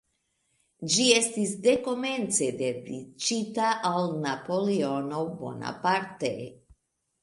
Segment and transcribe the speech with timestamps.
[0.93, 6.39] Ĝi estis dekomence dediĉita al Napoleono Bonaparte.